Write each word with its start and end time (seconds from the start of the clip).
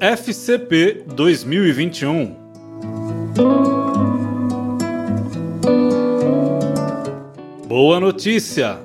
FCP 0.00 1.04
2021 1.14 2.34
Boa 7.68 8.00
notícia! 8.00 8.78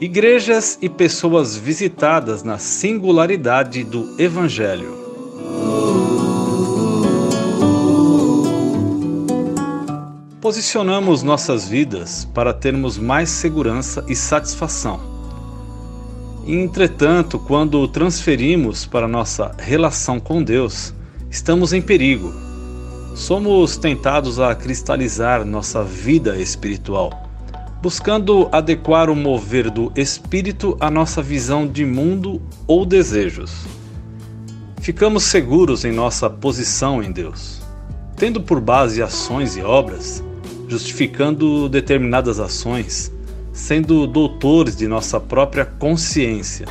Igrejas 0.00 0.76
e 0.82 0.88
pessoas 0.88 1.56
visitadas 1.56 2.42
na 2.42 2.58
singularidade 2.58 3.84
do 3.84 4.20
Evangelho. 4.20 4.92
Posicionamos 10.40 11.22
nossas 11.22 11.68
vidas 11.68 12.24
para 12.34 12.52
termos 12.52 12.98
mais 12.98 13.30
segurança 13.30 14.04
e 14.08 14.16
satisfação. 14.16 15.13
Entretanto, 16.46 17.38
quando 17.38 17.88
transferimos 17.88 18.84
para 18.84 19.08
nossa 19.08 19.54
relação 19.58 20.20
com 20.20 20.42
Deus, 20.42 20.92
estamos 21.30 21.72
em 21.72 21.80
perigo. 21.80 22.32
Somos 23.14 23.76
tentados 23.76 24.38
a 24.38 24.54
cristalizar 24.54 25.44
nossa 25.44 25.82
vida 25.82 26.38
espiritual, 26.38 27.28
buscando 27.80 28.48
adequar 28.52 29.08
o 29.08 29.16
mover 29.16 29.70
do 29.70 29.90
espírito 29.96 30.76
à 30.80 30.90
nossa 30.90 31.22
visão 31.22 31.66
de 31.66 31.86
mundo 31.86 32.42
ou 32.66 32.84
desejos. 32.84 33.64
Ficamos 34.80 35.24
seguros 35.24 35.84
em 35.84 35.92
nossa 35.92 36.28
posição 36.28 37.02
em 37.02 37.10
Deus, 37.10 37.62
tendo 38.16 38.42
por 38.42 38.60
base 38.60 39.02
ações 39.02 39.56
e 39.56 39.62
obras 39.62 40.22
justificando 40.68 41.68
determinadas 41.68 42.40
ações, 42.40 43.12
sendo 43.54 44.04
doutores 44.04 44.76
de 44.76 44.88
nossa 44.88 45.20
própria 45.20 45.64
consciência. 45.64 46.66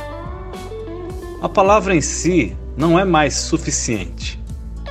A 1.40 1.48
palavra 1.48 1.96
em 1.96 2.00
si 2.02 2.54
não 2.76 2.98
é 2.98 3.04
mais 3.04 3.34
suficiente. 3.34 4.38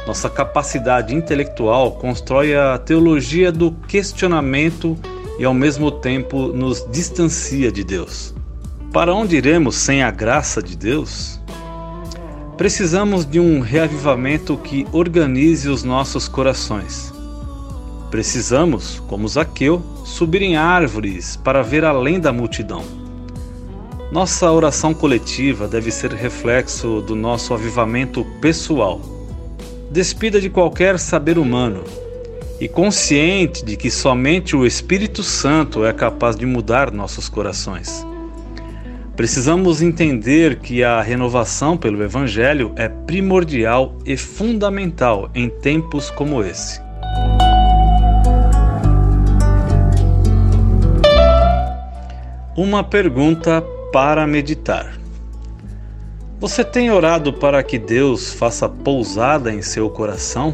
Nossa 0.07 0.29
capacidade 0.29 1.15
intelectual 1.15 1.93
constrói 1.93 2.55
a 2.55 2.77
teologia 2.79 3.51
do 3.51 3.71
questionamento 3.87 4.97
e 5.37 5.45
ao 5.45 5.53
mesmo 5.53 5.91
tempo 5.91 6.47
nos 6.47 6.85
distancia 6.91 7.71
de 7.71 7.83
Deus. 7.83 8.33
Para 8.91 9.13
onde 9.13 9.37
iremos 9.37 9.75
sem 9.75 10.03
a 10.03 10.11
graça 10.11 10.61
de 10.61 10.75
Deus? 10.75 11.39
Precisamos 12.57 13.25
de 13.25 13.39
um 13.39 13.59
reavivamento 13.59 14.57
que 14.57 14.85
organize 14.91 15.69
os 15.69 15.83
nossos 15.83 16.27
corações 16.27 17.12
Precisamos, 18.13 19.01
como 19.07 19.27
Zaqueu, 19.27 19.81
subir 20.05 20.43
em 20.43 20.55
árvores 20.55 21.35
para 21.35 21.63
ver 21.63 21.83
além 21.83 22.19
da 22.19 22.31
multidão. 22.31 22.83
Nossa 24.11 24.51
oração 24.51 24.93
coletiva 24.93 25.67
deve 25.67 25.89
ser 25.89 26.13
reflexo 26.13 27.01
do 27.01 27.15
nosso 27.15 27.55
avivamento 27.55 28.23
pessoal. 28.39 29.01
Despida 29.89 30.39
de 30.39 30.47
qualquer 30.47 30.99
saber 30.99 31.39
humano 31.39 31.85
e 32.61 32.67
consciente 32.67 33.65
de 33.65 33.75
que 33.75 33.89
somente 33.89 34.55
o 34.55 34.63
Espírito 34.63 35.23
Santo 35.23 35.83
é 35.83 35.91
capaz 35.91 36.35
de 36.35 36.45
mudar 36.45 36.91
nossos 36.91 37.27
corações. 37.27 38.05
Precisamos 39.15 39.81
entender 39.81 40.59
que 40.59 40.83
a 40.83 41.01
renovação 41.01 41.75
pelo 41.75 42.03
Evangelho 42.03 42.73
é 42.75 42.87
primordial 42.87 43.97
e 44.05 44.15
fundamental 44.15 45.31
em 45.33 45.49
tempos 45.49 46.11
como 46.11 46.43
esse. 46.43 46.82
Uma 52.55 52.83
pergunta 52.83 53.63
para 53.91 54.27
meditar. 54.27 54.93
Você 56.39 56.63
tem 56.63 56.91
orado 56.91 57.33
para 57.33 57.63
que 57.63 57.79
Deus 57.79 58.31
faça 58.31 58.69
pousada 58.69 59.51
em 59.51 59.63
seu 59.63 59.89
coração, 59.89 60.53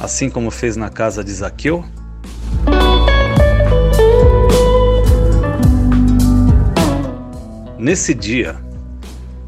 assim 0.00 0.28
como 0.28 0.50
fez 0.50 0.76
na 0.76 0.90
casa 0.90 1.22
de 1.22 1.32
Zaqueu? 1.32 1.84
Nesse 7.78 8.14
dia, 8.14 8.56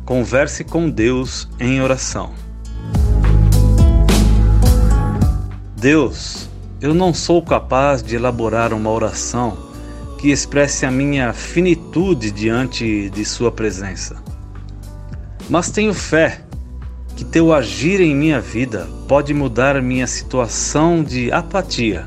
converse 0.04 0.62
com 0.62 0.88
Deus 0.88 1.48
em 1.58 1.82
oração. 1.82 2.30
Deus, 5.76 6.48
eu 6.80 6.94
não 6.94 7.12
sou 7.12 7.42
capaz 7.42 8.00
de 8.00 8.14
elaborar 8.14 8.72
uma 8.72 8.90
oração 8.90 9.63
que 10.24 10.30
expresse 10.30 10.86
a 10.86 10.90
minha 10.90 11.34
finitude 11.34 12.30
diante 12.30 13.10
de 13.10 13.26
Sua 13.26 13.52
presença. 13.52 14.16
Mas 15.50 15.70
tenho 15.70 15.92
fé 15.92 16.40
que 17.14 17.26
Teu 17.26 17.52
agir 17.52 18.00
em 18.00 18.16
minha 18.16 18.40
vida 18.40 18.88
pode 19.06 19.34
mudar 19.34 19.82
minha 19.82 20.06
situação 20.06 21.04
de 21.04 21.30
apatia, 21.30 22.06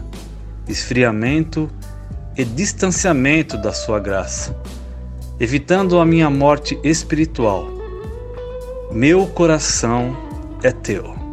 esfriamento 0.67 1.69
e 2.35 2.43
distanciamento 2.43 3.55
da 3.55 3.71
Sua 3.71 3.99
graça, 3.99 4.59
evitando 5.39 5.99
a 5.99 6.05
minha 6.05 6.27
morte 6.27 6.75
espiritual. 6.83 7.69
Meu 8.91 9.27
coração 9.27 10.17
é 10.63 10.71
Teu. 10.71 11.26